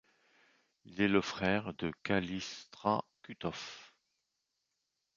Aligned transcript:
Il 0.85 0.99
est 0.99 1.07
le 1.07 1.21
frère 1.21 1.75
de 1.75 1.91
Calistrat 2.01 3.05
Cuțov. 3.21 3.93